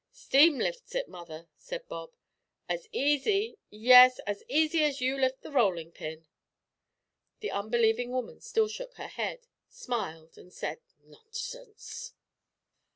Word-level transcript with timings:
"Steam 0.11 0.57
lifts 0.57 0.95
it, 0.95 1.07
mother," 1.07 1.47
said 1.59 1.87
Bob, 1.87 2.11
"as 2.67 2.87
easy 2.91 3.59
yes, 3.69 4.17
as 4.25 4.43
easy 4.47 4.83
as 4.83 4.99
you 4.99 5.15
lift 5.15 5.41
the 5.43 5.51
rollin' 5.51 5.91
pin." 5.91 6.25
The 7.41 7.51
unbelieving 7.51 8.09
woman 8.09 8.41
still 8.41 8.67
shook 8.67 8.95
her 8.95 9.05
head, 9.09 9.41
smiled, 9.69 10.39
and 10.39 10.51
said, 10.51 10.79
"Nonsense!" 11.03 12.13